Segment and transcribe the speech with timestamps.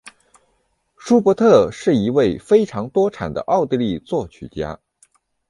[0.97, 4.79] 舒伯特是一位非常多产的奥地利作曲家。